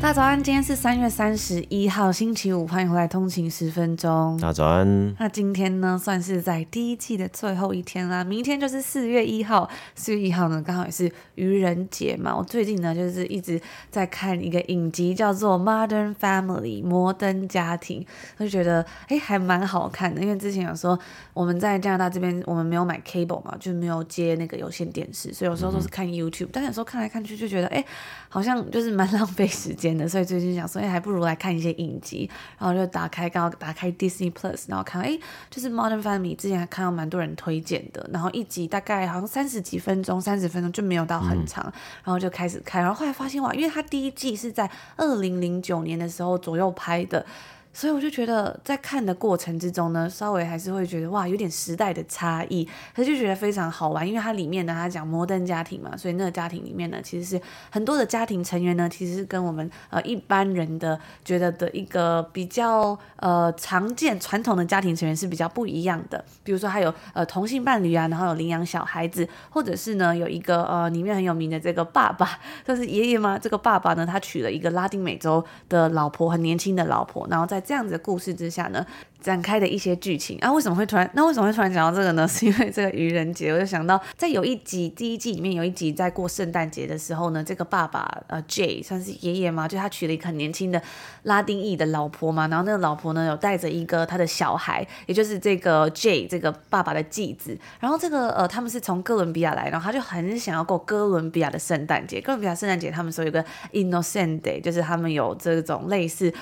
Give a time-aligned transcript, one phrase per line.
[0.00, 4.36] 大早安，今天是三月三十一号，星期五，欢迎回来通勤十分钟。
[4.40, 5.14] 大早安。
[5.18, 9.68] 那今天呢，算是在第一季的最后一天啦，明天就是四月一号。
[9.94, 12.34] 四月一号呢，刚好也是愚人节嘛。
[12.34, 18.04] 我最近呢，就是一直在看一个影集，叫做《Modern Family》摩登家庭，
[18.38, 20.22] 我就觉得哎，还蛮好看的。
[20.22, 20.98] 因为之前有说
[21.34, 26.50] 我们在加拿大这边，我们没有买 cable 嘛，就没有接那个有线电视，所以有时候都是看 YouTube，嗯。
[26.54, 27.84] 但有时候看来看去就觉得，哎，
[28.30, 29.89] 好像就是蛮浪费时间。
[30.08, 35.18] 所以最近想说，哎，还不如来看一些影集，然后就打开，刚好打开 Disney Plus，然后看，哎，
[35.50, 41.72] 就是 Modern Family，之前还看到蛮多人推荐的，然后一集大概好像三十几分钟，三十分钟就没有到很长，嗯，
[42.04, 47.24] 然后就开始看，然后后来发现哇，因为它第一季是在二零零九年的时候左右拍的。
[47.72, 66.22] 所以我就觉得，在看的过程之中呢，稍微还是会觉得哇，有点时代的差异，可是就觉得非常好玩，因为它里面呢，它讲摩登家庭嘛，所以那个家庭里面呢，其实是很多的家庭成员呢，其实是跟我们呃一般人的觉得的一个比较呃常见传统的家庭成员是比较不一样的。
[66.42, 73.38] 比如说，还有呃同性伴侣啊，然后有领养小孩子，或者是呢有一个呃里面很有名的这个爸爸，这是爷爷吗？
[73.38, 78.84] 这个爸爸呢，他娶了一个拉丁美洲的老婆，很年轻的老婆，然后在这样子的故事之下呢，
[79.20, 81.08] 展开的一些剧情啊，为什么会突然？
[81.14, 82.26] 那为什么会突然讲到这个呢？
[82.28, 90.80] 是因为这个愚人节，我就想到在有一集第一季里面有一集在过圣诞节的时候呢，这个爸爸呃 Jay 算是爷爷嘛，就他娶了一个很年轻的
[91.24, 106.32] 拉丁裔的老婆嘛，然后那个老婆呢有带着一个他的小孩，也就是这个 Jay 这个爸爸的继子，然后这个呃他们是从哥伦比亚来，然后他就很想要过哥伦比亚的圣诞节，哥伦比亚圣诞节他们说有个 Innocent Day，就是他们有这种类似。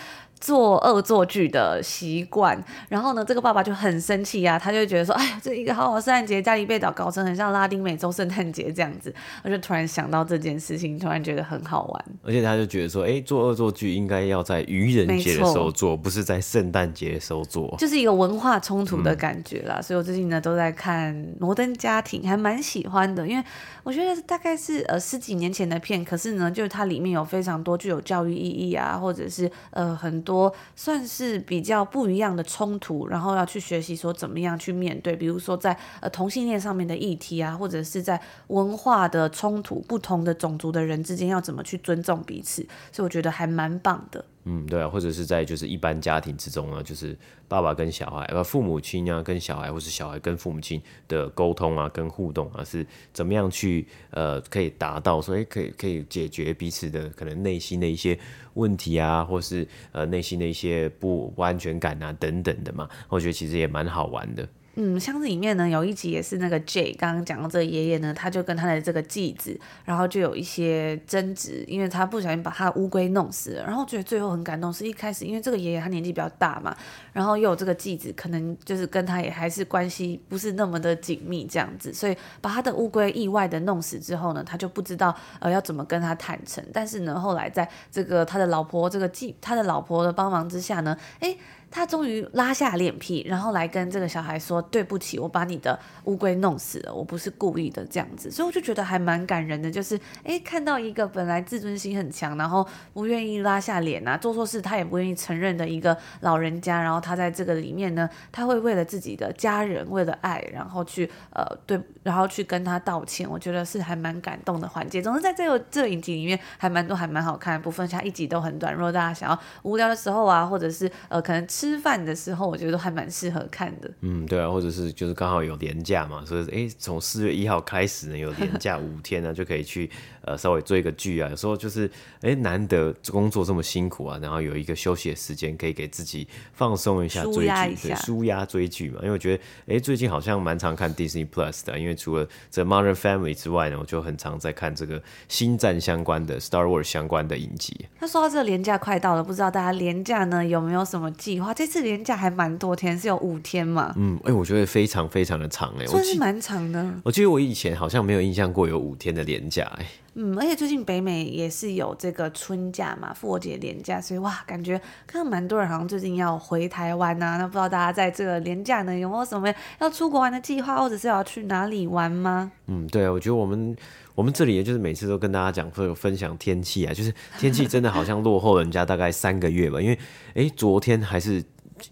[0.41, 9.13] 做恶作剧的习惯，然后呢，这个爸爸就很生气呀、啊，他就觉得说，哎呀，这一个好好圣诞节，家里被搞搞成很像拉丁美洲圣诞节这样子，
[9.43, 12.05] 我就突然想到这件事情，突然觉得很好玩。
[12.23, 19.79] 而且他就觉得说，哎，做恶作剧应该要在愚人节的时候做，不是在圣诞节的时候做，就是一个文化冲突的感觉啦。
[19.79, 23.45] 嗯、所以我最近呢都在看《摩登家庭》，还蛮喜欢的，因为
[23.83, 30.23] 我觉得大概是呃十几年前的片，可是呢，就是它里面有非常多具有教育意义啊，或者是呃很。
[30.29, 42.63] 多算是比较不一样的冲突，然后要去学习说怎么样去面对，比如说在呃同性恋上面的议题啊，或者是在文化的冲突，不同的种族的人之间要怎么去尊重彼此，
[42.93, 44.23] 所以我觉得还蛮棒的。
[44.51, 47.15] 嗯，对啊，或者是在就是一般家庭之中啊，就是
[47.47, 58.19] 爸爸跟小孩，呃，父母亲啊跟小孩，或是小孩跟父母亲的沟通啊，跟互动啊，是怎么样去呃可以达到，所以可以可以解决彼此的可能内心的一些
[58.55, 64.49] 问题啊，或是呃内心的一些不不安全感啊等等的嘛，我觉得其实也蛮好玩的。
[64.81, 73.65] 嗯，箱子里面呢有一集也是那个 J 刚刚讲到这个爷爷呢，他就跟他的这个继子，然后就有一些争执，因为他不小心把他的乌龟弄死了。
[73.65, 76.77] 然后觉得最后很感动，是一开始因为这个爷爷他年纪比较大嘛，
[77.13, 86.65] 然后又有这个继子，可能就是跟他也还是关系不是那么的紧密这样子，所以把他的乌龟意外的弄死之后呢，他就不知道呃要怎么跟他坦诚。
[86.73, 91.37] 但是呢，后来在这个他的老婆这个继他的老婆的帮忙之下呢，诶。
[91.71, 99.71] 他终于拉下脸皮，然后来跟这个小孩说：“对不起，我把你的乌龟弄死了，我不是故意的。”这样子，所以我就觉得还蛮感人的。
[99.71, 113.29] 就是，诶，看到一个本来自尊心很强，然后不愿意拉下脸啊，做错事他也不愿意承认的一个老人家，然后他在这个里面呢，他会为了自己的家人，为了爱，然后去呃对，然后去跟他道歉。
[113.29, 115.03] 我觉得是还蛮感动的环节。
[115.03, 118.73] 总之，在这个这影集里面，还蛮多还蛮好看的部分，像一集都很短。
[118.73, 121.47] 如果大家想要无聊的时候啊，或者是呃可能。
[121.59, 123.91] 吃饭的时候，我觉得都还蛮适合看的。
[124.03, 129.91] 嗯，对啊，或者是就是刚好有年假嘛，所以哎，从四月一号开始呢，有年假五天呢，就可以去
[130.23, 131.29] 呃稍微追个剧啊。
[131.29, 131.91] 有时候就是
[132.21, 139.01] 哎，难得工作这么辛苦啊，然后有一个休息的时间，可以给自己放松一下，追剧，对，舒压追剧嘛。
[139.03, 147.87] 因为我觉得哎，最近好像蛮常看 Disney Plus 的，因为除了这 Modern Family 之外呢，我就很常在看这个星战相关的 Star Wars 相关的影集。
[147.99, 151.48] 那说到这个连假快到了，不知道大家年假呢有没有什么计划？
[151.55, 153.93] 这次连假还蛮多天，是有五天嘛？
[153.97, 156.95] 嗯，哎、欸，我觉得非常非常的长哎，算是蛮长的。
[157.05, 159.87] 我记得我以前好像没有印象过有五天的连假哎。
[160.15, 167.37] 嗯，而且最近北美也是有这个春假嘛，复活节连假，所以哇，感觉看到蛮多人好像最近要回台湾呐、啊。
[167.37, 172.51] 那不知道大家在这个连假呢有没有什么要出国玩的计划，或者是要去哪里玩吗？
[172.67, 173.77] 嗯，对啊，我觉得我们。
[174.19, 179.97] 我们这里也就是每次都跟大家讲分分享天气啊， 就是天气真的好像落后人家大概三个月吧，因为
[180.35, 181.41] 诶，昨天还是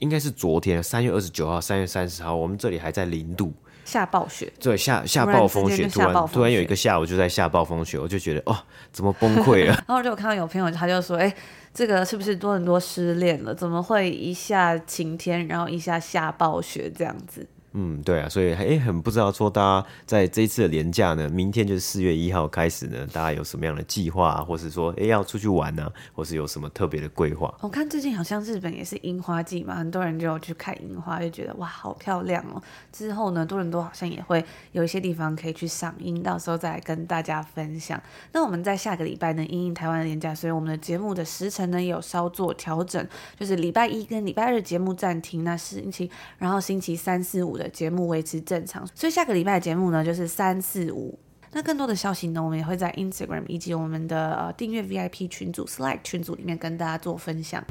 [0.00, 8.58] 应该是昨天三月二十九号、三月三十号，我们这里还在零度下暴雪，对，下下暴风雪，突然突然，突然有一个下午就在下暴风雪，我就觉得哦，
[8.90, 9.74] 怎么崩溃了？
[9.86, 11.32] 然后就我看到有朋友他就说，哎，
[11.72, 13.54] 这个是不是多伦多失恋了？
[13.54, 17.46] 怎么会一下晴天，然后一下下暴雪这样子？
[17.78, 27.54] 嗯，对啊，所以哎，很不知道说大家在这一次的年假呢，明天就是四月一号开始呢，大家有什么样的计划啊，或是说哎要出去玩呢、啊，或是有什么特别的规划？
[27.60, 32.62] 我看最近好像日本也是樱花季嘛，很多人就去看樱花，就觉得哇，好漂亮哦。
[32.90, 34.42] 之后呢，多伦多好像也会
[34.72, 38.02] 有一些地方可以去赏樱，到时候再来跟大家分享。
[38.32, 43.06] 那我们在下个礼拜呢，因应台湾的年假，所以我们的节目的时程呢也有稍作调整，
[43.38, 47.65] 就是礼拜一跟礼拜二节目暂停，那是星期然后星期三四五的。
[47.68, 51.18] 节目维持正常，所以下个礼拜的节目呢就是三四五。
[51.52, 57.64] 那更多的消息呢，我们也会在 Instagram 以及我们的呃订阅 VIP 群组 Slack 群组里面跟大家做分享。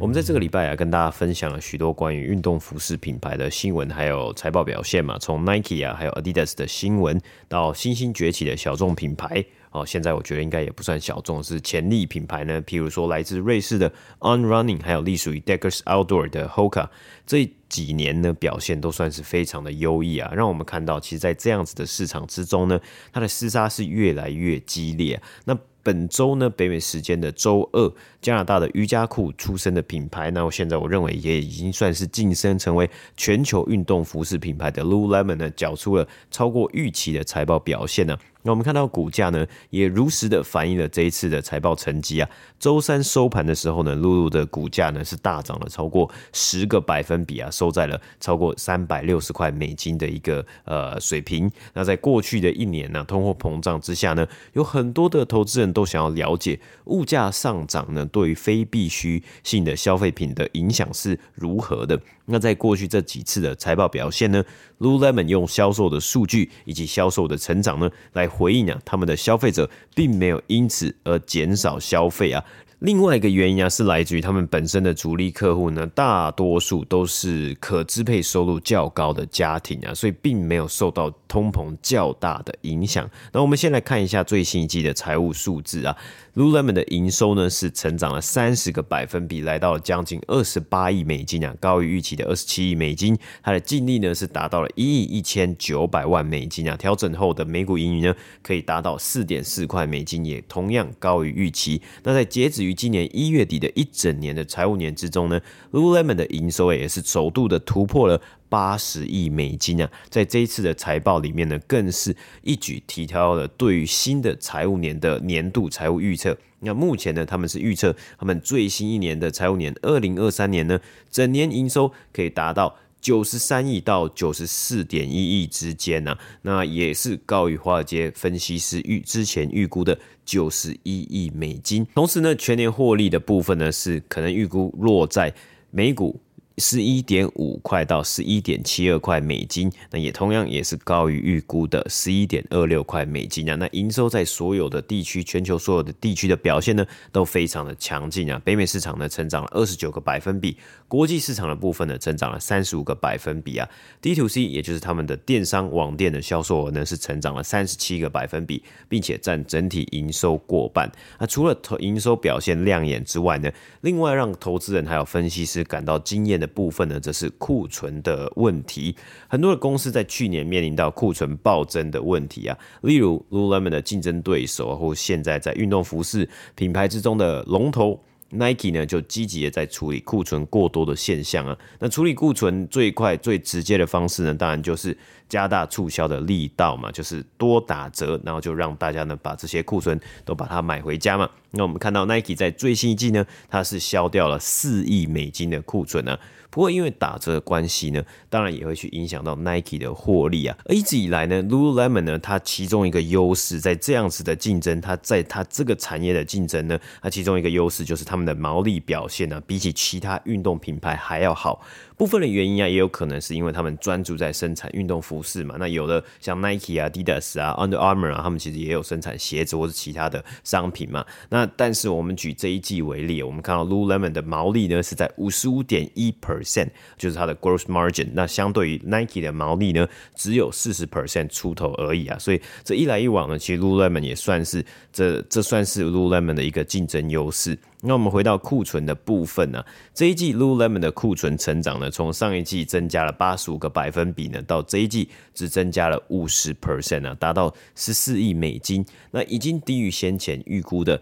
[0.00, 5.18] 我们在这个礼拜啊，跟大家分享了许多关于运动服饰品牌的新闻，还有财报表现嘛。
[5.18, 9.44] 从 Nike 啊，还有 Adidas 的新闻，到新兴崛起的小众品牌。
[9.70, 12.62] 哦，现在我觉得应该也不算小众，是潜力品牌呢。
[12.62, 13.88] 譬如说，来自瑞士的
[14.20, 16.88] On Running，还有隶属于 Deckers Outdoor 的 Hoka，
[17.26, 20.32] 这几年呢表现都算是非常的优异啊。
[20.34, 22.80] 让我们看到，其实，在这样子的市场之中呢，
[23.12, 25.20] 它的厮杀是越来越激烈。
[25.44, 38.18] 那本周呢，北美时间的周二，加拿大的瑜伽裤出身的品牌，那我现在我认为也已经算是晋升成为全球运动服饰品牌的 Lululemon 呢，缴出了超过预期的财报表现呢。
[38.42, 42.30] 那我们看到股价呢，也如实的反映了这一次的财报成绩啊。
[42.58, 51.50] 周三收盘的时候呢，露露的股价呢是大涨了超过十个百分比啊，收在了超过三百六十块美金的一个呃水平。
[51.74, 62.00] 那在过去的一年呢，通货膨胀之下呢，有很多的投资人都想要了解物价上涨呢，对于非必需性的消费品的影响是如何的。
[62.30, 64.44] 那在过去这几次的财报表现呢
[64.80, 72.44] ，Lululemon 用销售的数据以及销售的成长呢，来回应啊，他们的消费者并没有因此而减少消费啊。
[72.80, 83.08] 另外一个原因啊，是来自于他们本身的主力客户呢，大多数都是可支配收入较高的家庭啊，所以并没有受到通膨较大的影响。
[83.32, 85.96] 那我们先来看一下最新一季的财务数字啊。
[86.34, 93.18] Lululemon 的营收呢是成长了三十个百分比，来到了将近二十八亿美金啊，高于预期的二十七亿美金。
[93.42, 101.82] 它的净利呢是达到了一亿一千九百万美金啊，调整后的每股盈余呢可以达到四点四块美金，也同样高于预期。
[102.04, 105.40] 那在截止于今年一月底的一整年的财务年之中呢
[105.72, 108.20] ，Lululemon 的营收也是首度的突破了。
[108.48, 116.36] 八十亿美金啊，在这一次的财报里面呢，更是一举提高了对于新的财务年的年度财务预测。
[116.60, 131.86] 那目前呢，他们是预测他们最新一年的财务年二零二三年呢，整年营收可以达到九十三亿到九十四点一亿之间呢，那也是高于华尔街分析师预之前预估的九十一亿美金。
[131.94, 135.32] 同时呢，全年获利的部分呢，是可能预估落在
[135.70, 136.20] 每股。
[136.58, 143.54] 十一点五块到十一点七二块美金，那也同样也是高于预估的十一点二六块美金啊。
[143.54, 148.40] 那营收在所有的地区，全球所有的地区的表现呢，都非常的强劲啊。
[148.44, 150.56] 北美市场呢，成长了二十九个百分比，
[150.88, 153.68] 国际市场的部分呢，增长了三十五个百分比啊。
[154.00, 160.90] D to C，也就是他们的电商网店的销售额呢，是成长了三十七个百分比，并且占整体营收过半。
[161.20, 163.50] 那除了营收表现亮眼之外呢，
[163.82, 166.47] 另外让投资人还有分析师感到惊艳的。
[166.48, 168.96] 部分呢，则是库存的问题。
[169.28, 181.56] 很多的公司在去年面临到库存暴增的问题啊，例如 Lululemon 的竞争对手，或现在在运动服饰品牌之中的龙头 Nike 呢就积极的在处理库存过多的现象啊。
[181.78, 184.96] 那处理库存最快最直接的方式呢，当然就是
[185.30, 191.28] 加大促销的力道嘛，就是多打折，然后就让大家呢把这些库存都把它买回家嘛。
[191.52, 196.18] 那我们看到 Nike 在最新一季呢，它是销掉了四亿美金的库存呢。
[196.58, 200.58] 不过因为打折的关系呢，当然也会去影响到 Nike 的获利啊。
[200.64, 211.64] 而一直以来呢，Lululemon 呢，它其中一个优势在这样子的竞争，它在它这个产业的竞争呢，它其中一个优势就是他们的毛利表现呢、比起其他运动品牌还要好。
[211.98, 215.56] 部分的原因啊，也有可能是因为他们专注在生产运动服饰嘛。
[215.58, 221.04] 那有的像 Nike 啊、Adidas 啊、Under Armour 啊，他们其实也有生产鞋子或是其他的商品嘛。
[221.28, 228.08] 那但是我们举这一季为例，我们看到 Lululemon 的毛利呢是在五十五点一 percent，就是它的 gross margin。
[228.12, 232.16] 那相对于 Nike 的毛利呢，只有四十 percent 出头而已啊。
[232.20, 237.58] 所以这一来一往呢，其实 Lululemon 也算是这这算是 Lululemon 的一个竞争优势。
[237.80, 251.00] 那我们回到库存的部分呢、啊，这一季 Lululemon 的库存成长呢，从上一季增加了八十五个百分比呢，到这一季只增加了五十 percent 啊，达到十四亿美金，那已经低于先前预估的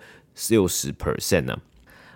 [0.50, 1.58] 六十 percent 呢。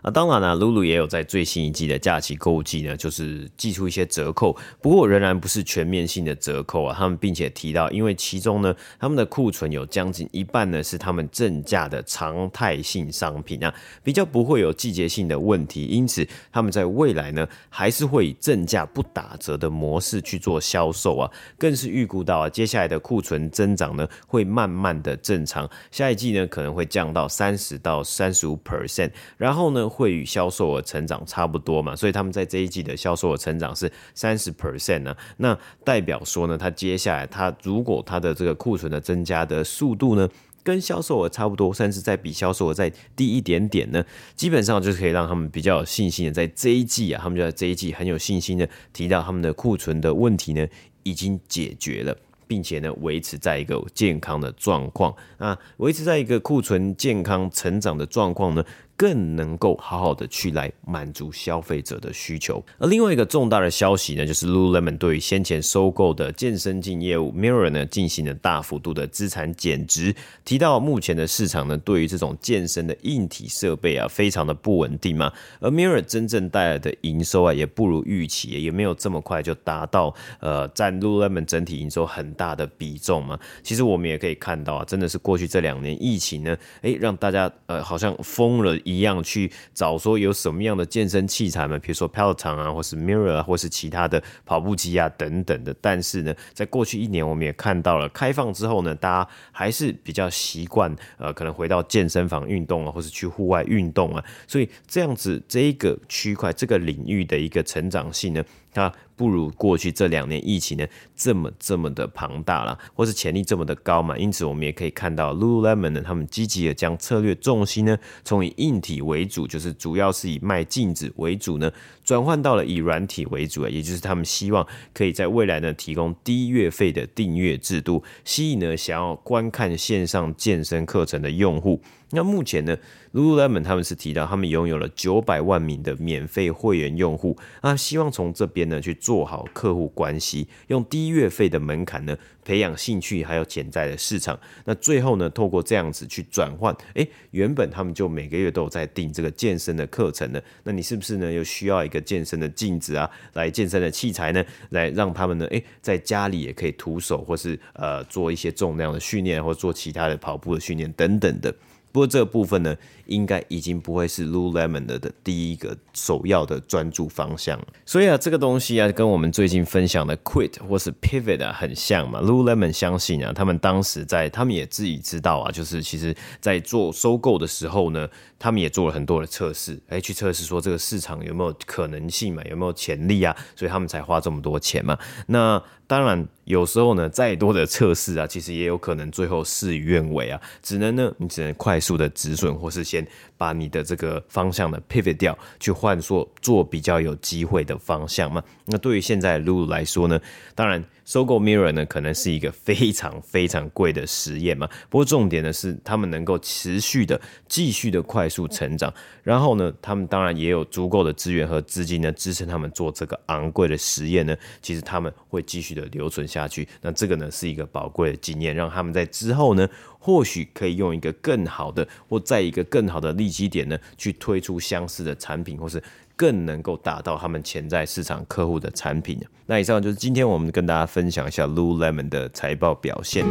[0.02, 6.96] 啊，当然了，Lulu 也有在最新一季的假期购物季呢，就是寄出一些折扣，不过仍然不是全面性的折扣啊。
[6.98, 29.89] 他们并且提到，因为其中呢，他们的库存有将近一半呢是他们正价的常态性商品啊，比较不会有季节性的问题，因此他们在未来呢还是会以正价不打折的模式去做销售啊，更是预估到啊，接下来的库存增长呢会慢慢的正常，下一季呢可能会降到三十到三十五 percent，然后呢。
[29.90, 40.28] 会与销售额成长差不多嘛，所以他们在这一季的销售额成长是三十 percent 呢，那代表说呢，他接下来他如果他的这个库存的增加的速度呢，
[40.62, 44.04] 跟销售额差不多，甚至再比销售额再低一点点呢，
[44.36, 50.66] 基本上就是可以让他们比较有信心的在这一季啊，他们就在这一季很有信心的提到他们的库存的问题呢
[51.02, 52.16] 已经解决了，
[52.46, 58.64] 并且呢维持在一个健康的状况啊，维持在一个库存健康成长的状况呢。
[59.00, 62.62] 更能够好好的去来满足消费者的需求。
[62.76, 70.14] 而另外一个重大的消息呢，就是 Lululemon 对于先前收购的健身镜业务 Mirror 呢进行了大幅度的资产减值。
[70.44, 75.32] 提到目前的市场呢，对于这种健身的硬体设备啊，非常的不稳定嘛。
[75.60, 83.40] 而 Mirror 真正带来的营收啊，也不如预期，也没有这么快就达到呃占 Lululemon 整体营收很大的比重嘛。
[83.62, 88.76] 其实我们也可以看到啊，真的是过去这两年疫情呢，诶，让大家呃好像疯了。
[88.90, 95.74] 一样去找说有什么样的健身器材嘛，比如说 Peloton 啊，或是 Mirror 啊，或是其他的跑步机啊等等的。
[95.80, 104.24] 但是呢，在过去一年，我们也看到了开放之后呢，大家还是比较习惯呃，可能回到健身房运动啊，或是去户外运动啊。
[104.46, 114.16] 所以这样子这一个区块这个领域的一个成长性呢，它不如过去这两年疫情呢这么这么的庞大了，或是潜力这么的高嘛？
[114.16, 121.70] 因此我们也可以看到 Lululemon 呢，他们积极的将策略重心呢从以硬体为主，就是主要是以卖镜子为主呢，
[122.10, 131.80] 转换到了以软体为主，也就是他们希望可以在未来呢提供低月费的订阅制度，吸引呢想要观看线上健身课程的用户。
[132.12, 132.76] 那目前呢
[133.12, 144.36] ，Lululemon 他们是提到他们拥有了九百万名的免费会员用户，那希望从这边呢去做好客户关系，用低月费的门槛呢培养兴趣，还有潜在的市场。
[144.64, 161.54] 那最后呢，透过这样子去转换，诶，原本他们就每个月都有在订这个健身的课程呢，那你是不是呢又需要一个健身的镜子啊，来健身的器材呢，来让他们呢，诶，在家里也可以徒手或是呃做一些重量的训练，或做其他的跑步的训练等等的。
[161.92, 162.76] 不过这个部分呢，
[163.10, 167.66] 应该已经不会是 Lululemon 的的第一个首要的专注方向了。
[167.84, 172.22] 所以啊，这个东西啊，跟我们最近分享的 Quit 或是 Pivot 啊很像嘛。
[172.22, 184.96] Lululemon 相信啊，他们当时在，他们也自己知道啊，就是其实在做收购的时候呢，他们也做了很多的测试，哎，去测试说这个市场有没有可能性嘛，有没有潜力啊，所以他们才花这么多钱嘛。
[185.26, 192.99] 那当然，有时候呢，再多的测试啊，其实也有可能最后事与愿违啊，只能呢，你只能快速的止损，或是先
[193.36, 198.42] 把你的这个方向呢 pivot 掉，去换说做比较有机会的方向嘛。
[198.66, 200.20] 那对于现在 Lulu 来说呢，
[200.54, 200.84] 当然。
[201.06, 204.68] 收购 Mirror 呢，可能是一个非常非常贵的实验嘛。
[204.88, 208.94] 不过重点呢是，他们能够持续的、继续的快速成长。
[209.24, 214.36] 然后呢，他们当然也有足够的资源和资金呢，支撑他们做这个昂贵的实验呢。
[214.62, 216.68] 其实他们会继续的留存下去。
[216.80, 219.68] 那这个呢是一个宝贵的经验，让他们在之后呢，
[220.00, 225.80] 或许可以用一个更好的或在一个更好的利基点呢，去推出相似的产品，或是
[226.16, 229.20] 更能够达到他们潜在市场客户的产品。
[229.46, 233.26] 那以上就是今天我们跟大家分享一下 Lululemon 的财报表现。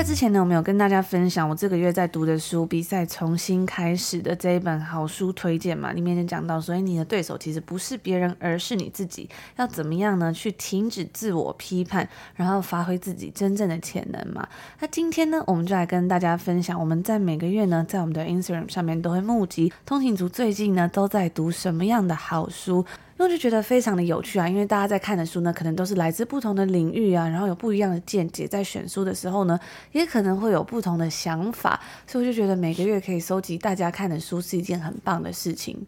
[0.00, 9.28] 在之前呢，我们有跟大家分享我这个月在读的书《比赛重新开始》的这一本好书推荐嘛，里面就讲到，所以你的对手其实不是别人，而是你自己。
[9.56, 10.32] 要怎么样呢？
[10.32, 14.48] 去停止自我批判，然后发挥自己真正的潜能嘛。
[14.78, 22.86] 那今天呢，我们就来跟大家分享，我们在每个月呢，在我们的 Instagram 上面都会募集通勤族最近呢都在读什么样的好书。
[23.24, 29.60] 我就觉得非常的有趣啊，因为大家在看的书呢，可能都是来自不同的领域啊，然后有不一样的见解，在选书的时候呢，
[29.92, 35.86] 也可能会有不同的想法，所以我就觉得每个月可以收集大家看的书是一件很棒的事情。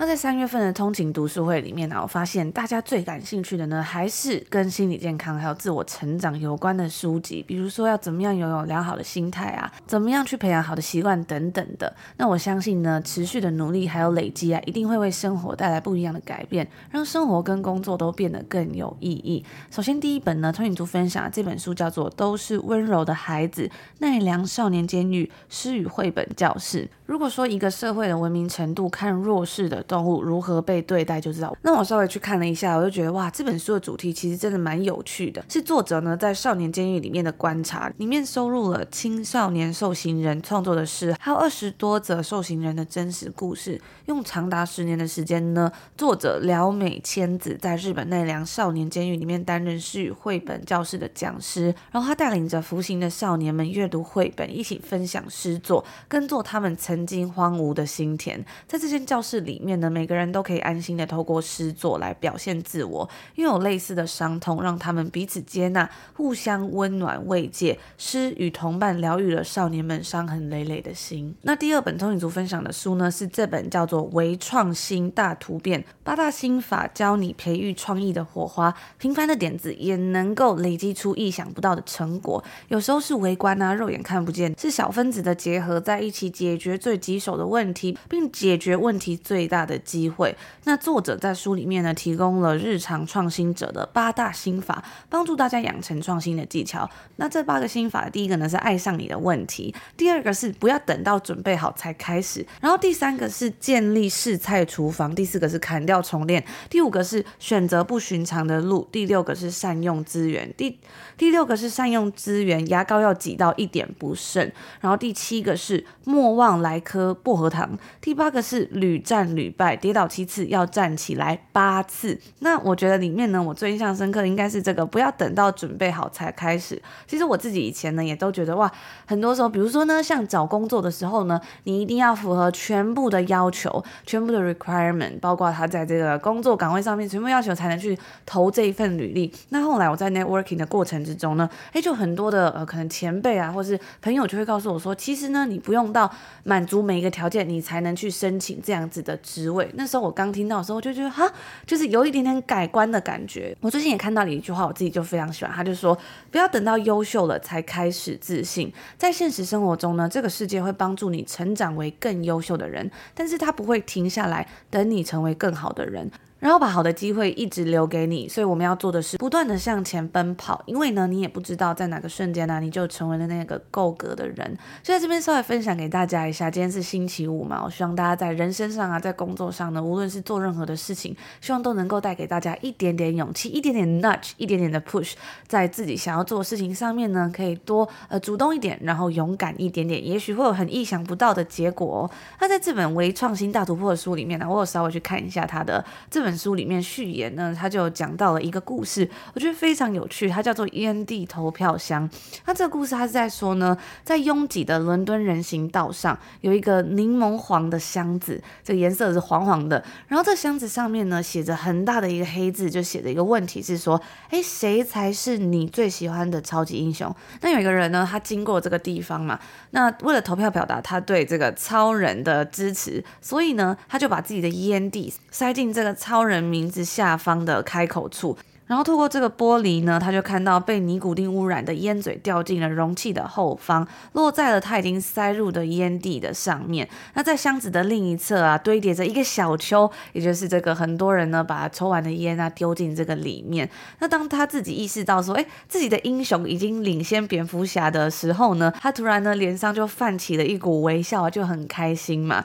[0.00, 11.92] 那在三月份的通勤读书会里面呢，我发现大家最感兴趣的呢，还是跟心理健康还有自我成长有关的书籍，比如说要怎么样拥有良好的心态啊，怎么样去培养好的习惯等等的。
[12.16, 19.44] 那我相信呢，持续的努力还有累积啊，一定会为生活带来不一样的改变，让生活跟工作都变得更有意义。
[19.68, 26.84] 首先第一本呢，通勤族分享这本书叫做《都是温柔的孩子：奈良少年监狱诗与绘本教室》。
[27.04, 31.56] 如果说一个社会的文明程度，看弱势的动物如何被对待就知道。
[31.62, 35.44] 那我稍微去看了一下，我就觉得哇，这本书的主题其实真的蛮有趣的。
[35.48, 43.80] 是作者呢在少年监狱里面的观察，里面收录了青少年受刑人创作的诗，还有二十多则受刑人的真实故事。
[44.06, 56.68] 用长达十年的时间呢，作者辽美千子在日本奈良少年监狱里面担任是绘本教室的讲师，然后他带领着服刑的少年们阅读绘本，一起分享诗作，耕作他们。
[56.78, 67.78] 曾经荒芜的心田，在这间教室里面呢，每个人都可以安心的透过诗作来表现自我，拥有类似的伤痛，让他们彼此接纳，互相温暖慰藉。
[67.96, 71.34] 诗与同伴疗愈了少年们伤痕累累的心。
[71.42, 82.42] 那第二本通影族分享的书呢，是这本叫做《微创新大突变：八大心法教你培育创意的火花》，平凡的点子也能够累积出意想不到的成果。
[82.68, 90.34] 有时候是微观啊，肉眼看不见，是小分子的结合在一起解决最棘手的问题，并解决问题最大的机会。
[90.64, 96.90] 那作者在书里面呢，提供了日常创新者的八大心法，帮助大家养成创新的技巧。
[97.16, 110.80] 那这八个心法，第一个呢是爱上你的问题，第二个是不要等到准备好才开始，然后第三个是建立试菜厨房，第四个是砍掉重练，第五个是选择不寻常的路，第六个是善用资源，第
[111.18, 114.50] 第六个是善用资源，牙膏要挤到一点不剩，
[114.80, 116.82] 然后第七个是莫忘来。
[116.88, 117.76] 颗薄荷糖。
[118.00, 122.18] 第八个是屡战屡败，跌倒七次要站起来八次。
[122.38, 126.80] 那我觉得里面呢，我最印象深刻的应该是这个，不要等到准备好才开始。
[127.06, 128.70] 其实我自己以前呢，也都觉得哇，
[129.04, 139.32] 很多时候，比如说呢，像找工作的时候呢，你一定要符合全部的要求，全部的 requirement，包括他在这个工作岗位上面全部要求才能去投这一份履历。
[139.48, 146.08] 那后来我在 networking 的过程之中呢，诶，就很多的呃，可能前辈啊，或是朋友就会告诉我说，其实呢，你不用到
[146.44, 151.30] 满足每一个条件，你才能去申请这样子的职那时候我刚听到的时候，我就觉得哈，
[151.66, 153.56] 就是有一点点改观的感觉。
[153.60, 155.96] 我最近也看到了一句话，我自己就非常喜欢，他就说
[156.30, 158.72] 不要等到优秀了才开始自信。
[158.96, 166.10] 在现实生活中呢，这个世界会帮助你成长为更优秀的人，但是他不会停下来等你成为更好的人。
[166.38, 174.56] 然后把好的机会一直留给你，所以我们要做的是不断的向前奔跑，因为呢，你也不知道在哪个瞬间呢，你就成为了那个够格的人。
[174.84, 185.14] 所以在这边稍微分享给大家一下，今天是星期五嘛，我希望大家在人生上啊，在工作上呢，无论是做任何的事情，希望都能够带给大家一点点勇气，一点点 nudge，一点点的 push，
[185.48, 192.10] 在自己想要做的事情上面呢，可以多呃主动一点，然后勇敢一点点，也许会有很意想不到的结果哦。
[192.40, 196.27] 那在这本微创新大突破的书里面呢，我有稍微去看一下它的这本。
[196.28, 202.06] 本书里面序言呢，他就讲到了一个故事，我觉得非常有趣，它叫做烟蒂投票箱。
[202.44, 209.82] 那这个故事他是在说呢，在拥挤的伦敦人行道上，有一个柠檬黄的箱子，这个颜色是黄黄的。
[210.06, 217.10] 然后这箱子上面呢，写着很大的一个黑字，就写着一个问题是说，哎，谁才是你最喜欢的超级英雄？
[217.40, 226.17] 那有一个人呢，他经过这个地方嘛，那为了投票表达他对这个超人的支持，所以呢，他就把自己的烟蒂塞进这个超。
[226.18, 236.88] 超人名字下方的开口处，然后透过这个玻璃呢，他就看到被尼古丁污染的烟嘴掉进了容器的后方，落在了他已经塞入的烟蒂的上面。
[237.14, 243.70] 那在箱子的另一侧啊，堆叠着一个小丘，也就是这个很多人呢把抽完的烟啊丢进这个里面。
[244.00, 252.44] 那当他自己意识到说，哎，自己的英雄已经领先蝙蝠侠的时候呢，他突然呢脸上就泛起了一股微笑，就很开心嘛。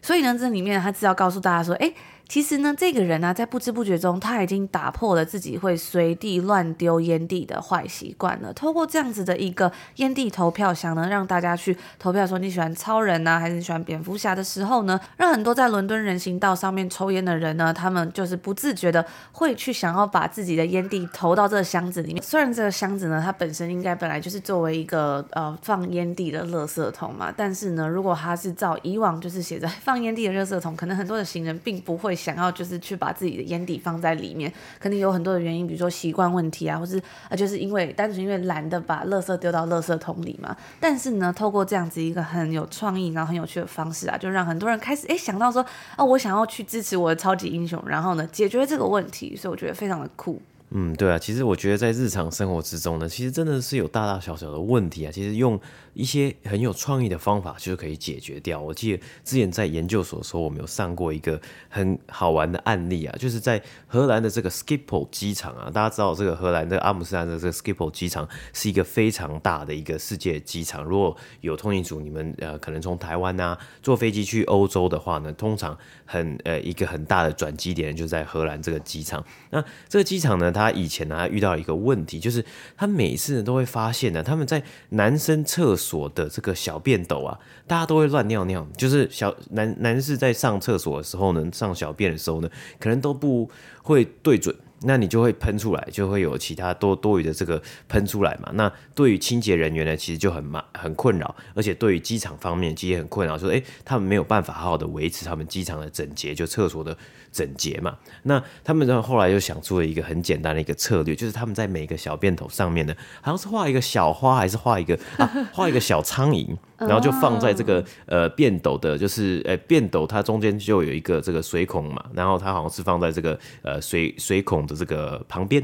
[0.00, 1.92] 所以呢，这里面他只要告诉大家说，哎。
[2.30, 8.52] 其实呢，这个人呢、在不知不觉中，他已经打破了自己会随地乱丢烟蒂的坏习惯了。
[8.52, 22.22] 透过这样子的一个烟蒂投票箱呢，让大家去投票说你喜欢超人呢、啊，还是你喜欢蝙蝠侠的时候呢，让很多在伦敦人行道上面抽烟的人呢，他们就是不自觉的会去想要把自己的烟蒂投到这个箱子里面。
[22.22, 32.19] 虽然这个箱子呢，它本身应该本来就是作为一个呃放烟蒂的垃圾桶嘛，但是呢，如果它是照以往就是写着放烟蒂的垃圾桶，可能很多的行人并不会。
[32.20, 40.54] 想要就是去把自己的眼底放在里面，肯定有很多的原因，比如说习惯问题啊，或是啊，就是因为单纯因为懒得把垃圾丢到垃圾桶里嘛。
[40.78, 45.64] 但是呢，透过这样子一个很有创意，然后很有趣的方式啊，就让很多人开始哎想到说，
[45.96, 50.40] 啊，我想要去支持我的超级英雄，然后呢，解决这个问题，所以我觉得非常的酷。
[50.72, 55.10] 嗯，对啊，其实我觉得在日常生活之中呢，其实真的是有大大小小的问题啊。
[55.10, 55.58] 其实用
[55.94, 58.60] 一些很有创意的方法就是可以解决掉。
[58.60, 70.84] 我记得之前在研究所的时候，我们有上过一个很好玩的案例啊，就是在荷兰的这个 Schiphol 机场啊，大家知道这个荷兰的阿姆斯特丹的这个 Schiphol 机场是一个非常大的一个世界机场。
[70.84, 79.24] 如果有通勤族，你们呃可能从台湾啊坐飞机去欧洲的话呢，通常很呃一个很大的转机点就在荷兰这个机场。
[79.50, 82.44] 那这个机场呢，它他以前呢，他遇到一个问题，就是
[82.76, 93.50] 他每次呢都会发现呢，他们在男生厕所的这个小便斗啊，大家都会乱尿尿，就是小男男士在上厕所的时候呢，上小便的时候呢，可能都不
[93.82, 94.54] 会对准。
[94.82, 98.50] 那你就会喷出来，就会有其他多多余的这个喷出来嘛。
[98.54, 106.96] 那对于清洁人员呢，其实就很麻很困扰，而且对于机场方面其实也很困扰，说诶，他们没有办法好好的维持他们机场的整洁，就厕所的
[107.30, 107.96] 整洁嘛。
[108.22, 116.56] 那他们后来又想出了一个很简单的一个策略，就是他们在每个小便斗上面呢，好像是画一个小花，还是画一个啊，画一个小苍蝇。
[116.80, 125.62] 然后就放在这个呃便斗的，就是呃便斗它中间就有一个这个水孔嘛，然后它好像是放在这个呃水水孔的这个旁边，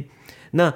[0.53, 0.73] 那。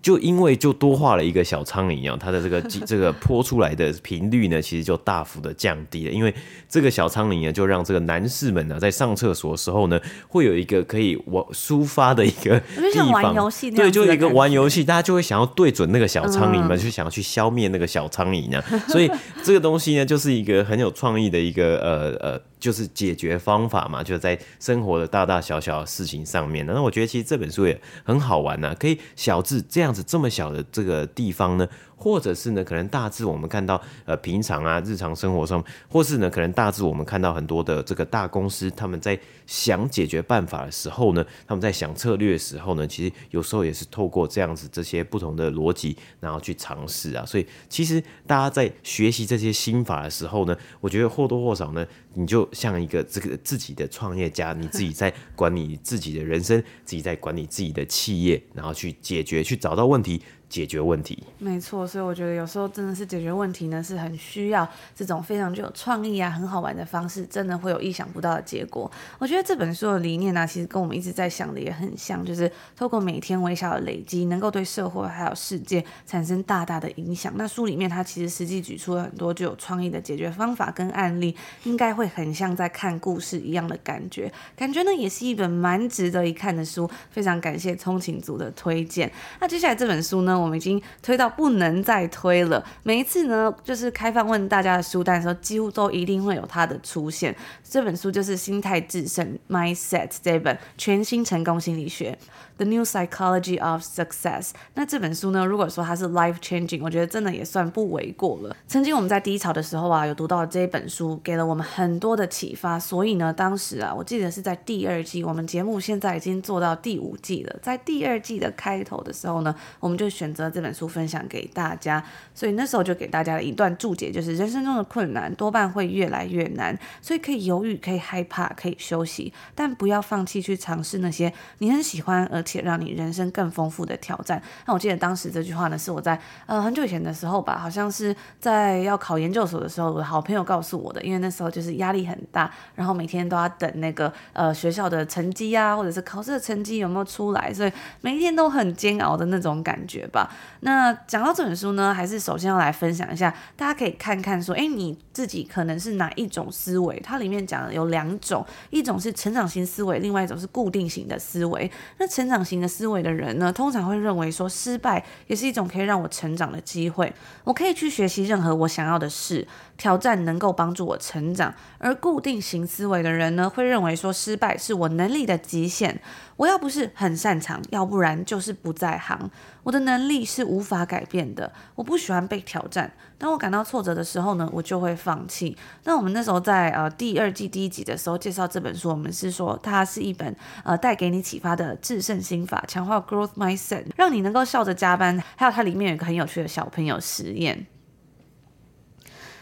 [0.00, 6.12] 就因为就多画了一个小苍蝇一样，它的这个 这个泼出来的频率呢，其实就大幅的降低了。
[6.12, 6.32] 因为
[6.68, 13.10] 这个小苍蝇呢，就让这个男士们呢，在上厕所的时候呢，会有一个可以玩抒发的一个地方。
[13.10, 18.62] 玩游戏，对，就一个玩游戏，大家就会想要对准那个小苍蝇嘛，就想要去消灭那个小苍蝇呢。
[18.86, 19.10] 所以
[19.42, 22.40] 这个东西呢，就是一个很有创意的一个呃呃。
[22.60, 26.64] 就是解决方法嘛，就在生活的大大小小的事情上面。
[26.66, 31.66] 那我觉得其实这本书也很好玩呢、可以小至这样子这么小的这个地方呢。
[32.00, 47.26] 或者是呢，可能大致我们看到呃平常啊日常生活上，或是呢可能大致我们看到很多的这个大公司，他们在想解决办法的时候呢，他们在想策略的时候呢，其实有时候也是透过这样子这些不同的逻辑，然后去尝试啊。
[47.26, 60.22] 所以其实大家在学习这些心法的时候呢，我觉得或多或少呢，你就像一个这个自己的创业家，你自己在管理自己的人生，自己在管理自己的企业，然后去解决，去找到问题。
[60.50, 68.90] 解决问题，没错，所以我觉得有时候真的是解决问题呢，是很需要这种非常具有创意啊、很好玩的方式，真的会有意想不到的结果。
[69.20, 77.32] 我觉得这本书的理念呢、其实跟我们一直在想的也很像，就是透过每天微小的累积，能够对社会还有世界产生大大的影响。
[77.36, 84.30] 那书里面它其实实际举出了很多具有创意的解决方法跟案例，应该会很像在看故事一样的感觉。
[84.56, 86.90] 感觉呢，也是一本蛮值得一看的书。
[87.10, 89.10] 非常感谢通勤族的推荐。
[89.40, 92.64] 那接下来这本书呢，我们已经推到不能再推了。
[92.82, 97.34] 每一次呢，就是开放问大家的书单的时候，几乎都一定会有它的出现。
[97.62, 102.18] 这本书就是《心态制胜》（Mindset） 这本全新成功心理学。
[102.60, 104.50] The New Psychology of Success。
[104.74, 108.54] 那这本书呢，如果说它是 life changing，我觉得真的也算不为过了。
[108.68, 112.78] 曾经我们在低潮的时候啊，有读到这本书，给了我们很多的启发。
[112.78, 117.56] 所以呢，当时啊，我记得是在第二季，我们节目现在已经做到第五季了。
[117.62, 122.04] 在第二季的开头的时候呢，我们就选择这本书分享给大家。
[122.34, 134.42] 所以那时候就给大家了一段注解，就是人生中的困难多半会越来越难，所以可以犹豫，可以害怕，可以休息，但不要放弃去尝试那些你很喜欢而且让你人生更丰富的挑战。
[134.66, 150.30] 那我记得当时这句话呢，是我在呃很久以前的时候吧，好像是在要考研究所的时候，我的好朋友告诉我的，因为那时候就是压力很大，然后每天都要等那个呃学校的成绩啊，或者是考试的成绩有没有出来，所以每一天都很煎熬的那种感觉吧。
[150.60, 156.98] 那讲到这本书呢，还是首先要来分享一下，大家可以看看说，诶，你自己可能是哪一种思维？
[157.00, 161.70] 它里面讲的有两种，一种是成长型思维，另外一种是固定型的思维。
[161.98, 167.12] 那成长型的思维的人呢，通常会认为说，失败也是一种可以让我成长的机会，
[167.44, 169.46] 我可以去学习任何我想要的事。
[169.80, 176.02] 挑战能够帮助我成长，而固定型思维的人呢，会认为说失败是我能力的极限。
[176.36, 179.30] 我要不是很擅长，要不然就是不在行。
[179.62, 181.50] 我的能力是无法改变的。
[181.74, 182.92] 我不喜欢被挑战。
[183.16, 185.56] 当我感到挫折的时候呢，我就会放弃。
[185.84, 195.22] 那我们那时候在呃第二季第一集的时候介绍这本书，我们是说它是一本呃带给你启发的制胜心法，强化 growth mindset，让你能够笑着加班。
[195.36, 197.66] 还有它里面有一个很有趣的小朋友实验。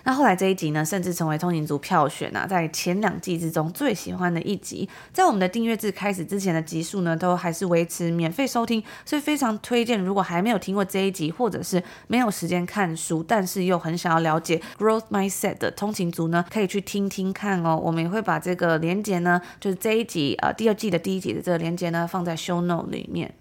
[0.09, 4.89] 那后来这一集呢，甚至成为通勤族票选啊，在前两季之中最喜欢的一集。
[5.13, 10.01] 在我们的订阅制开始之前的集数呢，都还是维持免费收听，所以非常推荐。
[10.01, 17.77] 如果还没有听过这一集，或者是没有时间看书，但是又很想要了解 growth mindset 的通勤族呢，可以去听听看哦。
[17.77, 23.35] 我们也会把这个连接呢，就是这一集呃第二季的第一集的这个连接呢，放在 show note 里面。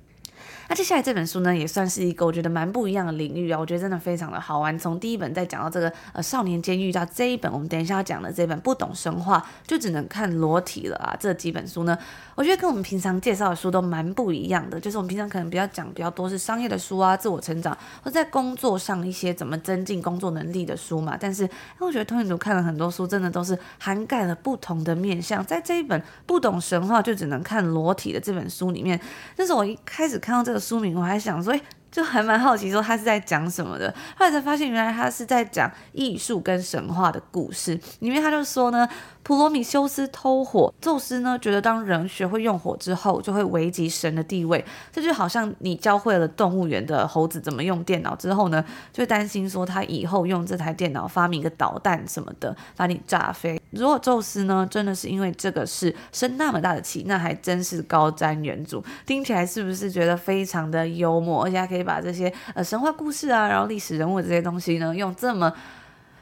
[0.70, 4.78] 那接下来这本书呢，也算是一个我觉得蛮不一样的领域啊，我觉得真的非常的好玩。
[4.78, 11.98] 从第一本再讲到这个呃少年监狱，到这一本我们等一下要讲的这本不懂神话就只能看裸体了啊，这几本书呢，
[12.36, 14.78] 我觉得跟我们平常介绍的书都蛮不一样的。
[14.78, 21.18] 就是我们平常可能比较讲比较多是商业的书啊，自我成长或在工作上一些怎么增进工作能力的书嘛。
[21.18, 21.50] 但是
[21.80, 25.46] 我觉得通勤族看了很多书，真的都是涵盖了不同的面向。
[25.46, 29.00] 在这一本不懂神话就只能看裸体的这本书里面，
[29.38, 30.57] 那是我一开始看到这个。
[30.60, 31.54] 书名我还想说，
[31.91, 33.93] 就还蛮好奇，说他是在讲什么的。
[34.17, 37.80] 后来才发现，原来他是在讲艺术跟神话的故事。
[38.00, 38.88] 里面他就说呢。
[39.23, 44.63] 普罗米修斯偷火，宙斯呢觉得当人学会用火之后，就会危及神的地位。
[44.89, 53.62] 这就好像你教会了动物园的猴子怎么用电脑之后呢，就担心说他以后用这台电脑发明一个导弹什么的，把你炸飞。
[53.71, 58.82] 如果宙斯呢真的是因为这个事生那么大的气，那还真是高瞻远瞩。
[59.06, 65.54] 听起来是不是觉得非常的幽默，而且还可以可以把这些呃神话故事啊，然后历史人物这些东西呢，用这么。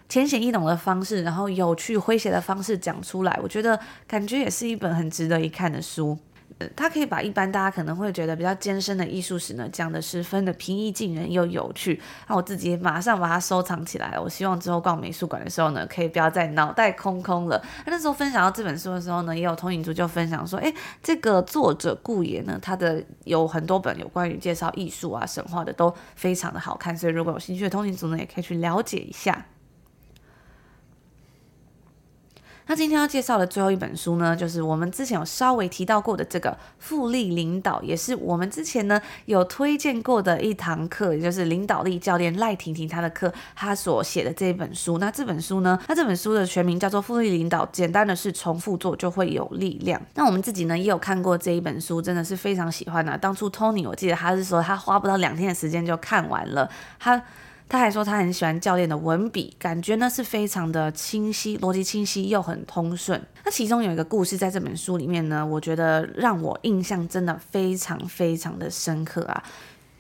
[0.08, 6.16] 浅显易懂的方式，然后有趣诙谐的方式讲出来，我觉得感觉也是一本很值得一看的书。
[6.74, 12.02] 他，可以把一般大家可能会觉得比较艰深的艺术史呢，讲得十分的平易近人又有趣。
[12.30, 14.18] 那我自己马上把它收藏起来。
[14.18, 17.62] 我希望之后逛美术馆的时候呢，可以不要再脑袋空空了。
[17.86, 26.96] 那时候分享到这本书的时候呢，也有通勤族就分享说，诶，这个作者顾野呢，他的有很多本有关于介绍艺术啊、神话的，都非常的好看。
[26.96, 29.46] 所以如果有兴趣的通勤族呢，也可以去了解一下。
[32.68, 44.98] 那今天要介绍的最后一本书呢，就是我们之前有稍微提到过的这个复利领导，也是我们之前呢有推荐过的一堂课，也就是领导力教练赖婷婷她的课，她所写的这一本书。
[44.98, 50.02] 那这本书呢，那这本书的全名叫做《复利领导》，简单的是重复做就会有力量。
[50.16, 53.16] 那我们自己呢也有看过这一本书，真的是非常喜欢啊。
[53.16, 56.68] 当初 Tony 我记得他是说他花不到两天的时间就看完了，
[57.00, 57.22] 他。
[57.68, 63.22] 他还说他很喜欢教练的文笔，感觉呢是非常的清晰，逻辑清晰又很通顺。
[63.44, 69.44] 那其中有一个故事在这本书里面呢，我觉得让我印象真的非常非常的深刻啊。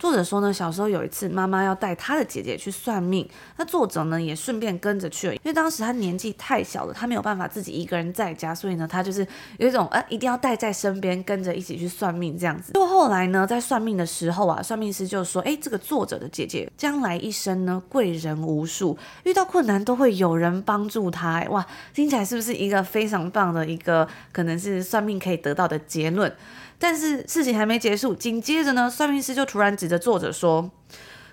[0.05, 9.25] 作者说呢，小时候有一次，妈妈要带他的姐姐去算命，那作者呢也顺便跟着去了，因为当时他年纪太小了，他没有办法自己一个人在家，所以呢，他就是
[9.57, 12.73] 有一种呃，一定要带在身边，跟着一起去算命这样子。
[12.73, 21.43] 就后来呢，在算命的时候啊，算命师就说，诶，这个作者的姐姐将来一生呢，贵人无数，遇到困难都会有人帮助他。
[21.49, 21.65] 哇，
[21.95, 26.31] 听起来是不是一个非常棒的一个，可能是算命可以得到的结论？
[26.77, 30.69] 但是事情还没结束，紧接着呢，算命师就突然指着作者说：“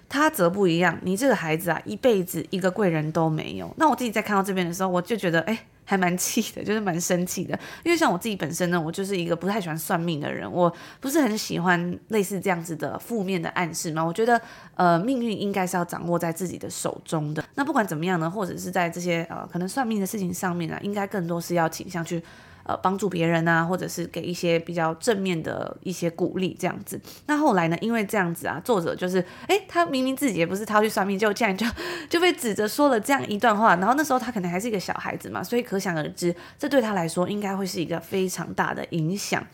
[0.08, 7.58] 他则不一样，你这个孩子啊，一辈子一个贵人都没有。”那我自己在看到这边的时候，我就觉得，哎，还蛮气的， 就是蛮生气的。
[7.82, 14.04] 因为像我自己本身呢，我就是一个不太喜欢算命的人，我不是很喜欢类似这样子的负面的暗示嘛。
[14.04, 14.40] 我觉得，
[14.76, 17.42] 呃，命运应该是要掌握在自己的手中的。
[17.56, 22.22] 那不管怎么样呢，或者是在这些呃可能算命的事情上面啊，应该更多是要倾向去。
[22.64, 27.00] 呃帮助别人啊，或者是给一些比较正面的一些鼓励这样子。
[27.26, 31.66] 那后来呢，因为这样子啊，作者就是哎，他明明自己也不是他去算命，就竟然就
[32.08, 33.76] 就被指着说了这样一段话。
[33.76, 39.44] 然后那时候他可能还是一个小孩子嘛，所以可想而知，这对他来说应该会是一个非常大的影响。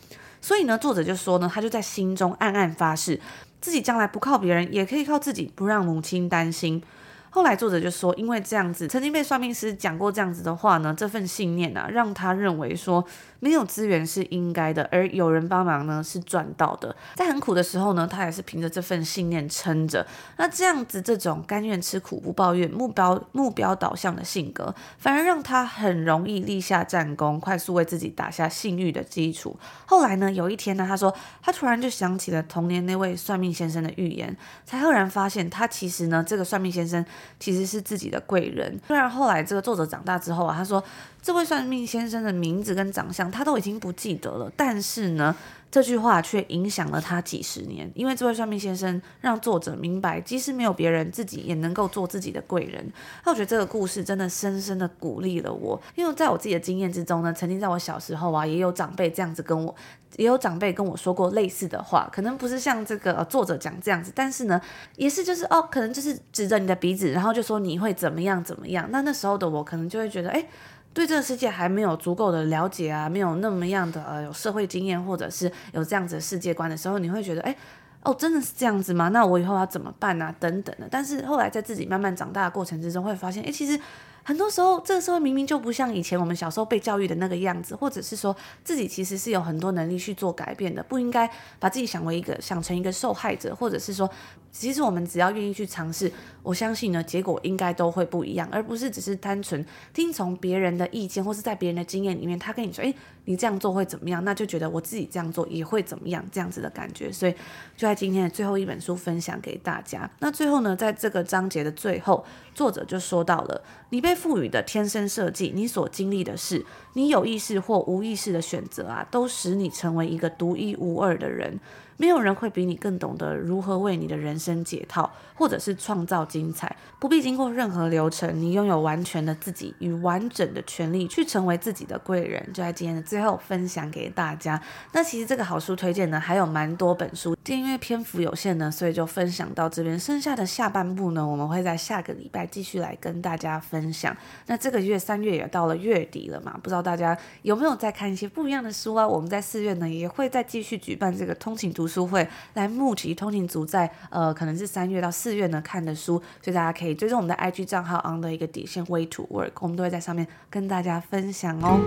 [0.41, 3.19] 所以呢，作者就说呢，他就在心中暗暗发誓，
[3.59, 6.81] 自己将来不靠别人，也可以靠自己，不让母亲担心。
[7.29, 13.05] 后来作者就说，因为这样子，曾经被算命师讲过这样子的话呢，这份信念啊，让他认为说。
[13.41, 16.93] 没有资源是应该的，而有人帮忙呢是赚到的。
[17.15, 20.05] 在很苦的时候呢，他也是凭着这份信念撑着。
[20.35, 29.57] 那这样子，这种甘愿吃苦不抱怨、目标目标导向的性格，反而让他很容易立下战功，快速为自己打下信誉的基础。
[29.85, 37.05] 后来呢，有一天呢，他说他突然就想起了童年那位算命先生的预言，才赫然发现他其实呢，这个算命先生
[37.39, 38.79] 其实是自己的贵人。
[38.87, 40.83] 虽然后来这个作者长大之后啊，他说。
[41.21, 44.49] 这位算命先生的名字跟长相，他都已经不记得了。
[44.55, 45.35] 但是呢，
[45.71, 47.91] 这句话却影响了他几十年。
[47.93, 52.91] 因为这位算命先生让作者明白，即使没有别人，自己也能够做自己的贵人。
[53.25, 55.79] 那我觉得这个故事真的深深的鼓励了我。
[55.95, 59.75] 因为在我自己的经验之中呢，曾经在我小时候啊，也有长辈这样子跟我，
[60.17, 62.09] 也有长辈跟我说过类似的话。
[62.11, 64.59] 可能不是像这个作者讲这样子，但是呢，
[64.95, 68.87] 也是就是哦，可能就是指着你的鼻子，然后就说你会怎么样怎么样。
[68.91, 70.45] 那那时候的我可能就会觉得，哎。
[70.93, 77.55] 对这个世界还没有足够的了解啊，没有那么样的呃有社会经验，或者是有这样子的世界观的时候，你会觉得，哎，
[78.03, 79.09] 哦，真的是这样子吗？
[79.09, 80.33] 那我以后要怎么办啊？
[80.39, 80.87] 等等的。
[80.89, 83.79] 但是后来在自己慢慢长大的过程之中，会发现，哎，其实。
[84.29, 94.07] 很多时候，这个社会明明就不像以前我们小时候被教育的那个样子，或者是说自己其实是有很多能力去做改变的，不应该把自己想为一个想成一个受害者，或者是说，
[94.51, 96.13] 其实我们只要愿意去尝试，
[96.43, 99.65] 我相信呢，结果应该都会不一样，而不是只是单纯
[99.95, 102.93] 听从别人的意见，或是在别人的经验里面，他跟你说，诶，
[103.29, 107.11] 你这样做会怎么样，那就觉得我自己这样做也会怎么样，这样子的感觉。
[107.11, 107.31] 所以
[107.77, 110.09] 就在今天的最后一本书分享给大家。
[110.17, 113.61] 那最后呢，在这个章节的最后，作者就说到了，
[113.91, 121.59] 你被赋予的天生设计，你所经历的事，你有意识或无意识的选择啊，都使你成为一个独一无二的人。
[121.99, 132.41] 没有人会比你更懂得如何为你的人生解套，或者是创造精彩，不必经过任何流程，你拥有完全的自己与完整的权利去成为自己的贵人。
[132.53, 134.61] 就在今天的最后分享给大家。
[134.93, 139.99] 那其实这个好书推荐呢，还有蛮多本书，因为篇幅有限呢，所以就分享到这边。
[139.99, 144.15] 剩下的下半部呢，我们会在下个礼拜继续来跟大家分享。
[144.45, 149.05] 那这个月三月也到了月底了嘛，不知道大家有没有在看一些不一样的书啊？
[149.05, 161.81] 我们在四月呢，也会再继续举办这个通勤读书会来募集通勤族在呃可能是三月到四月呢看的书，所以大家可以追踪我们的 IG 账号 on 的一个底线 Way to Work，我们都会在上面跟大家分享哦。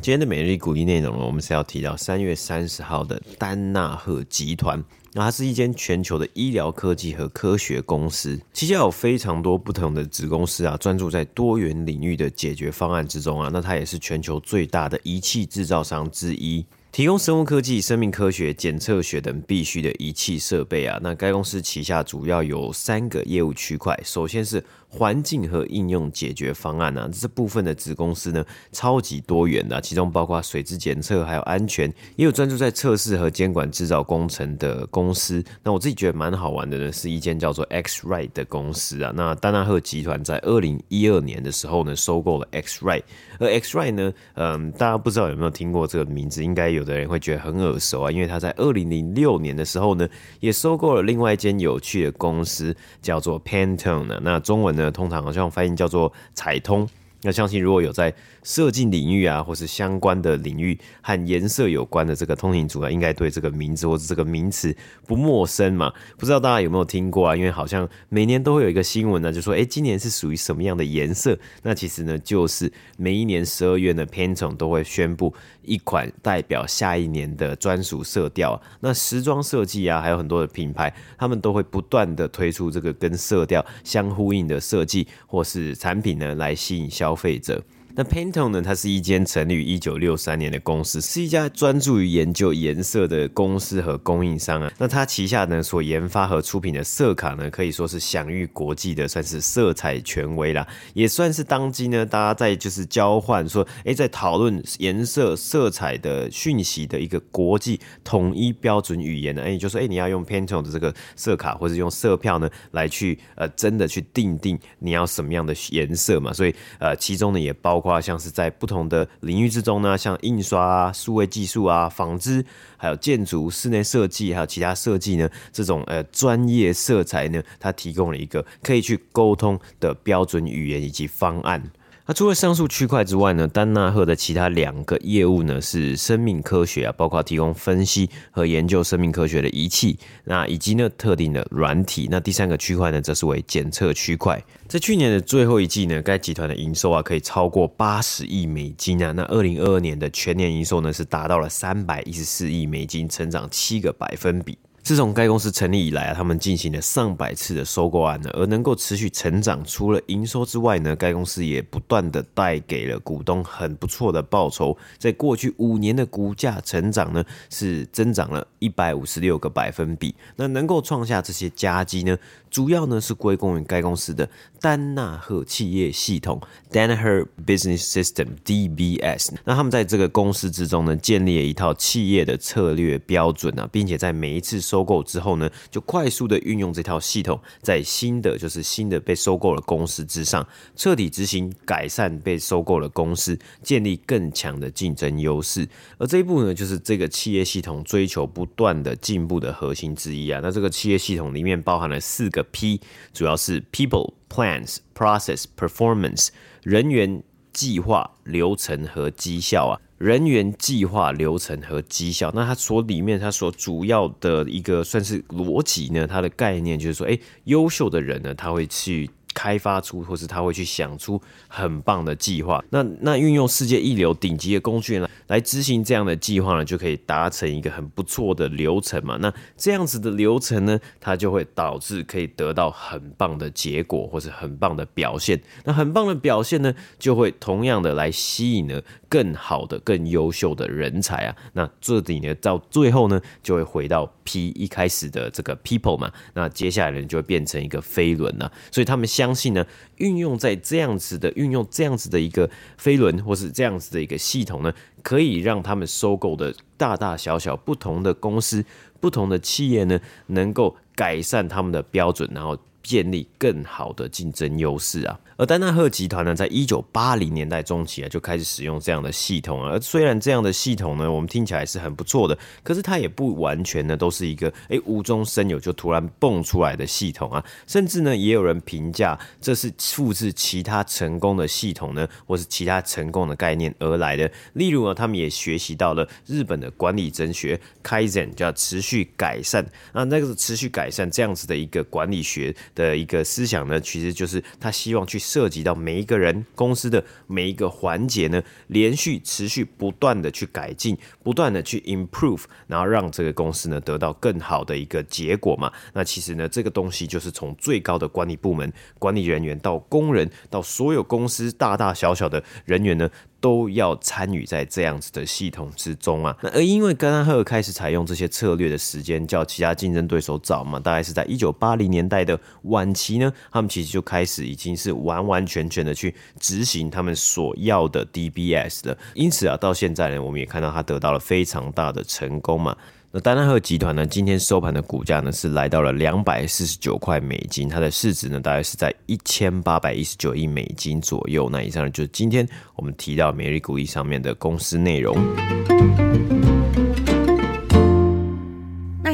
[0.00, 4.82] 今天的每日鼓励内容呢，我们是要提到三月三十号的丹纳赫集团。
[5.14, 13.50] 那它是一间全球的医疗科技和科学公司，旗下有非常多不同的子公司啊，专注在多元领域的解决方案之中啊。
[13.52, 16.64] 那它也是全球最大的仪器制造商之一。
[16.90, 23.98] 提供生物科技、生命科学、检测学等必须的仪器设备啊，那该公司旗下主要有三个业务区块。
[24.04, 24.62] 首先是
[24.92, 35.42] 环境和应用解决方案啊，这部分的子公司呢，超级多元的，其中包括水质检测，还有安全，也有专注在测试和监管制造工程的公司。
[35.62, 39.10] 那我自己觉得蛮好玩的呢，是一间叫做 X-Rite 的公司啊。
[39.16, 43.04] 那丹纳赫集团在二零一二年的时候呢，收购了 X-Rite，
[43.38, 46.82] 而 X-Rite 呢，嗯，大家不知道有没有听过这个名字，应该有。
[46.82, 50.08] 的人会觉得很耳熟啊，因为他在二零零六年的时候呢，
[50.40, 56.88] 也收购了另外一间有趣的公司，叫做 Pantone 呢那中文呢，通常好像翻译叫做彩通。
[57.22, 64.74] 那相信如果有在设计领域啊，或是相关的领域和颜色有关的这个通勤族啊，应该对这个名字或者这个名词
[65.06, 65.92] 不陌生嘛？
[66.16, 67.36] 不知道大家有没有听过啊？
[67.36, 71.38] 因为好像每年都会有一个新闻呢，就说诶，今年是属于什么样的颜色？
[71.62, 75.32] 那其实呢，就是每一年十二月呢，Pantone 都会宣布
[75.62, 78.60] 一款代表下一年的专属色调。
[78.80, 87.62] 那时装设计啊，还有很多的品牌，他们都会不断的推出这个跟色调相呼应的设计或是产品呢，来吸引消消费者。
[87.94, 94.72] 那 Pantone 呢，它是一间成立于一九六三年的公司，是一家专注于研究颜色的公司和供应商啊。
[94.78, 109.42] 那它旗下呢所研发和出品的色卡呢，可以说是享誉国际的，算是色彩权威啦，也算是当今呢大家在就是交换说，哎，在讨论颜色色彩的讯息的一个国际统一标准语言呢。
[109.42, 116.32] 哎，就说哎，你要用 Pantone 的这个色卡，或者用色票呢来去呃真的去定定你要什么样的颜色嘛。
[116.32, 122.42] 所以呃，其中呢也包话像是在不同的领域之中呢，像印刷啊、数位技术啊、纺织，
[122.76, 131.62] 还有建筑、室内设计，还有其他设计呢，这种呃专业色彩呢，它提供了一个可以去沟通的标准语言以及方案。
[132.04, 142.08] 那除了上述区块之外呢，丹纳赫的其他两个业务呢是生命科学啊，包括提供分析和研究生命科学的仪器，那以及呢特定的软体。
[142.10, 144.42] 那第三个区块呢，则是为检测区块。
[144.66, 149.12] 在去年的最后一季呢，该集团的营收啊可以超过八十亿美金啊。
[149.12, 154.58] 那二零二二年的全年营收呢是达到了三百一十四亿美金，成长七个百分比。
[154.82, 164.76] 自从该公司成立以来啊，他们进行了上百次的收购案呢，而能够持续成长，除了营收之外呢，该公司也不断的带给了股东很不错的报酬。
[164.98, 170.14] 在过去五年的股价成长呢，是增长了一百五十六个百分比。
[170.34, 172.18] 那能够创下这些佳绩呢，
[172.52, 174.28] 主要呢是归功于该公司的
[174.60, 176.38] 丹纳赫企业系统
[176.70, 179.30] （Danaher Business System，DBS）。
[179.44, 190.46] 那他们在这个公司之中呢，建立了一套企业的策略标准啊，并且在每一次收购之后呢，就快速的运用这套系统，在新的就是新的被收购的公司之上，
[190.76, 195.66] 彻底执行改善被收购的公司，建立更强的竞争优势。
[195.96, 200.38] 而这一步呢，就是这个企业系统追求不断的进步的核心之一啊。
[200.42, 202.80] 那这个企业系统里面包含了四个 P，
[203.12, 206.28] 主要是 People、Plans、Process、Performance，
[206.62, 207.22] 人员、
[207.52, 209.80] 计划、流程和绩效啊。
[209.98, 219.08] 人员计划流程和绩效，那它所里面它所主要的一个算是逻辑呢，它的概念就是说，诶，优秀的人呢，他会去。
[219.34, 222.62] 开发出，或是他会去想出很棒的计划。
[222.70, 229.16] 那那运用世界一流顶级的工具呢来执行这样的计划呢，就可以达成一个很不错的流程嘛。
[229.20, 235.40] 那这样子的流程呢，它就会导致可以得到很棒的结果，或是很棒的表现。
[235.64, 241.36] 那很棒的表现呢，就会同样的来吸引了更好的、更优秀的人才啊。
[241.54, 246.12] 那这里呢，到最后呢，就会回到 P 一开始的这个 people 嘛。
[246.34, 248.50] 那接下来呢，就会变成一个飞轮了。
[248.70, 249.64] 所以他们下相信呢，
[249.98, 258.64] 运用在这样子的运用这样子的一个飞轮，或是这样子的一个系统呢，可以让他们收购的大大小小不同的公司、
[259.00, 262.58] 不同的企业呢，能够改善他们的标准，然后。
[262.82, 265.18] 建立更好的竞争优势啊！
[265.36, 269.70] 而丹纳赫集团呢，在一九八零年代中期啊，就开始使用这样的系统啊。
[269.70, 277.44] 而虽然这样的系统呢，我们听起来是很不错的，可是它也不完全呢，都是一个诶无中生有就突然蹦出来的系统啊。
[277.66, 284.30] 甚至呢，也有人评价这是复制其他成功的系统呢，或是其他成功的概念而来的。
[284.54, 290.04] 例如呢，他们也学习到了日本的管理哲学 Kaizen，叫持续改善啊。
[290.04, 292.54] 那个持续改善这样子的一个管理学。
[292.74, 305.72] 的一个思想呢，其实就是他希望去涉及到每一个人公司的每一个环节呢，连续持续不断的去改进，不断的去 improve，然后让这个公司呢得到更好的一个结果嘛。
[305.92, 313.08] 那其实呢，这个东西就是从最高的管理部门管理人员到工人到所有公司大大小小的人员呢。
[313.42, 316.34] 都要参与在这样子的系统之中啊。
[316.54, 328.96] 而因为格兰赫开始采用这些策略的时间较其他竞争对手早嘛，大概是在一九八零年代的晚期呢，他们其实就开始已经是完完全全的去执行他们所要的 DBS 了。
[329.14, 332.76] 因此啊，到现在呢，我们也看到他得到了非常大的成功嘛。
[333.14, 341.46] 那丹纳赫集团呢，今天收盘的股价呢是来到了两百四十九块美金，它的市值呢大概是在一千八百一十九亿美金左右。
[341.52, 345.14] 那以上呢就是今天我们提到每日股议上面的公司内容。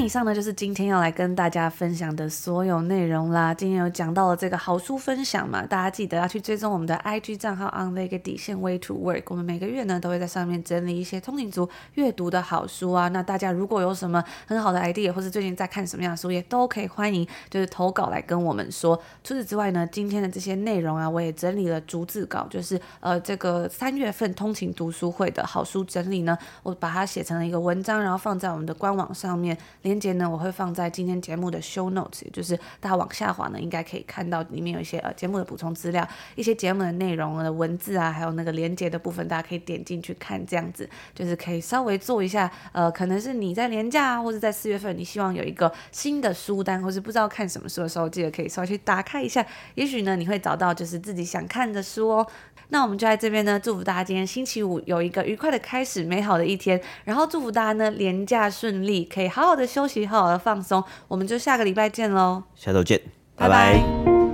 [0.09, 3.53] 以上呢就是今天要来跟大家分享的所有内容啦。
[3.53, 9.25] 今天有讲到了这个好书分享嘛，大家记得要去追踪我们的 IG 账号 on 那个底线 way to work。
[9.27, 13.09] 我们每个月呢都会在上面整理一些通勤族阅读的好书啊。
[13.09, 18.97] 那大家如果有什么很好的 idea，或是最近在看什么样的书，也都可以欢迎就是投稿来跟我们说。
[19.23, 29.98] 除此之外呢，今天的这些内容啊，我也整理了逐字稿，就是呃这个三月份通勤读书会的好书整理呢，我把它写成了一个文章，然后放在我们的官网上面连。
[29.99, 49.45] 链接呢，我会放在今天节目的 show notes，也就是大家往下滑呢，应该可以看到里面有一些呃节目的补充资料，一些节目的内容的文字啊，还有那个连接的部分，大家可以点进去看，这样子就是可以稍微做一下，呃，可能是你在连假啊，或者在四月份，你希望有一个新的书单，或是不知道看什么书的时候，记得可以稍微去打开一下，
[49.75, 52.27] 也许呢，你会找到就是自己想看的书哦。
[52.71, 60.83] 那我们就在这边呢，祝福大家今天星期五有一个愉快的开始，美好的一天，然后祝福大家呢连假顺利，可以好好的休息，好好的放松。
[61.09, 63.01] 我们就下个礼拜见喽，下周见，
[63.37, 63.75] 拜拜。
[63.75, 64.28] 拜拜。